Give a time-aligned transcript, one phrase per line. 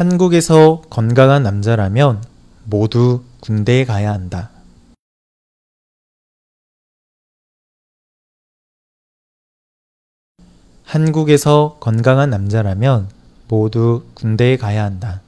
[0.00, 2.24] 한국에서 건강한 남자라면
[2.64, 4.48] 모두 군대에 가야 한다.
[10.84, 13.10] 한국에서 건강한 남자라면
[13.46, 15.20] 모두 군대에 가야 한다.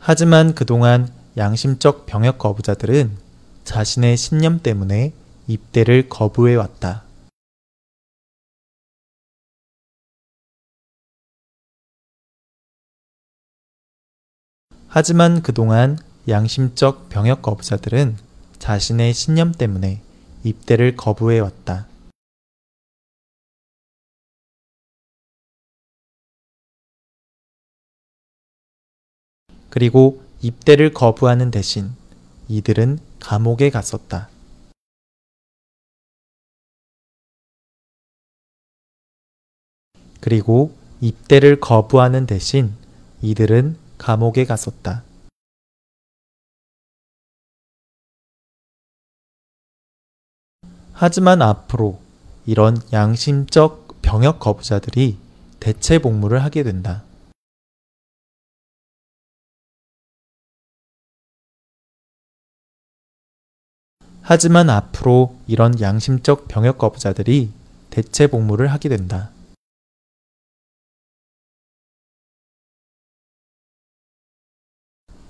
[0.00, 3.16] 하지만 그동안 양심적 병역 거부자들은
[3.62, 5.12] 자신의 신념 때문에
[5.46, 7.04] 입대를 거부해 왔다.
[14.94, 15.96] 하지만 그동안
[16.28, 18.18] 양심적 병역 거부자들은
[18.58, 20.02] 자신의 신념 때문에
[20.44, 21.88] 입대를 거부해 왔다.
[29.70, 31.92] 그리고 입대를 거부하는 대신
[32.48, 34.28] 이들은 감옥에 갔었다.
[40.20, 42.74] 그리고 입대를 거부하는 대신
[43.22, 45.04] 이들은 감옥에 갔었다.
[50.92, 52.00] 하지만 앞으로
[52.44, 55.18] 이런 양심적 병역 거부자들이
[55.60, 57.04] 대체 복무를 하게 된다.
[64.22, 67.52] 하지만 앞으로 이런 양심적 병역 거부자들이
[67.90, 69.30] 대체 복무를 하게 된다.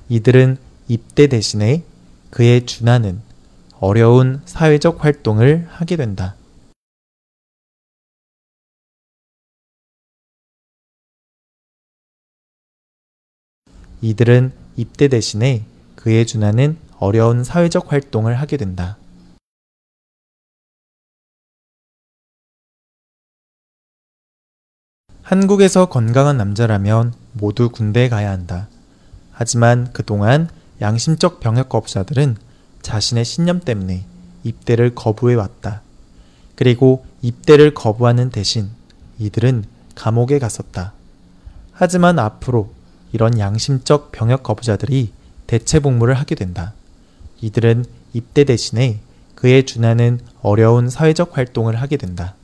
[0.09, 0.59] 이들은
[0.89, 1.85] 입대 대신에
[2.31, 3.23] 그에 준하는
[3.79, 6.37] 어려운 사회적 활동을 하게 된다.
[14.01, 15.65] 이들은 입대 대신에
[15.95, 18.99] 그에 준하는 어려운 사회적 활동을 하게 된다.
[25.23, 28.69] 한국에서 건강한 남자라면 모두 군대에 가야 한다.
[29.43, 30.49] 하지만 그동안
[30.81, 32.37] 양심적 병역 거부자들은
[32.81, 34.05] 자신의 신념 때문에
[34.45, 35.83] 입대를 거부해 왔다.
[36.55, 38.71] 그리고 입대를 거부하는 대신
[39.19, 39.65] 이들은
[39.97, 40.93] 감옥에 갔었다.
[41.73, 42.73] 하지만 앞으로
[43.11, 45.13] 이런 양심적 병역 거부자들이
[45.49, 46.73] 대체 복무를 하게 된다.
[47.41, 49.01] 이들은 입대 대신에
[49.35, 52.37] 그에 준하는 어려운 사회적 활동을 하게 된다.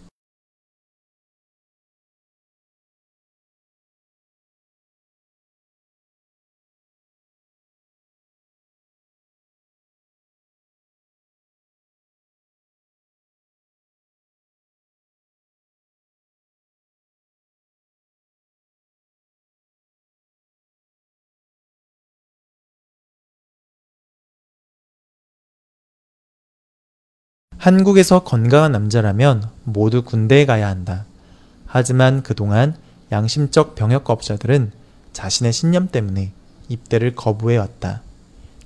[27.59, 31.05] 한국에서 건강한 남자라면 모두 군대에 가야 한다.
[31.67, 32.77] 하지만 그동안
[33.11, 34.71] 양심적 병역 거부자들은
[35.13, 36.31] 자신의 신념 때문에
[36.69, 38.03] 입대를 거부해 왔다.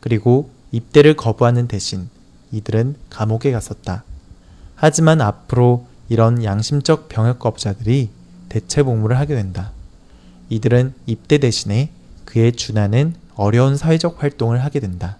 [0.00, 2.10] 그리고 입대를 거부하는 대신
[2.52, 4.04] 이들은 감옥에 갔었다.
[4.74, 8.10] 하지만 앞으로 이런 양심적 병역 거부자들이
[8.50, 9.72] 대체 복무를 하게 된다.
[10.50, 11.90] 이들은 입대 대신에
[12.26, 15.16] 그에 준하는 어려운 사회적 활동을 하게 된다.